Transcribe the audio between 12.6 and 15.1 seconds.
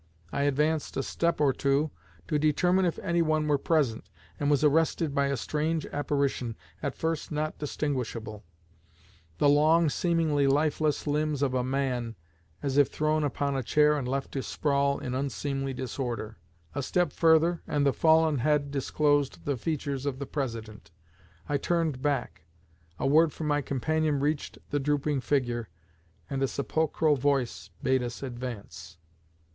as if thrown upon a chair and left to sprawl